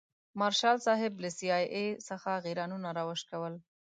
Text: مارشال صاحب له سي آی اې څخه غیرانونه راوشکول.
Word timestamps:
مارشال 0.39 0.77
صاحب 0.87 1.13
له 1.23 1.29
سي 1.37 1.47
آی 1.57 1.65
اې 1.75 1.85
څخه 2.07 2.31
غیرانونه 2.45 2.89
راوشکول. 2.97 3.53